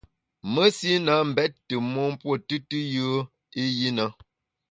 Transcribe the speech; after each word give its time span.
Mesi 0.53 0.91
na 1.05 1.13
mbèt 1.29 1.51
tù 1.67 1.75
mon 1.93 2.09
mpuo 2.13 2.33
tùtù 2.47 2.79
yùe 2.93 3.17
i 3.61 3.63
yi 3.77 3.87
na. 3.97 4.05